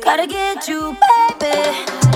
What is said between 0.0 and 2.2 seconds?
Gotta get you, baby.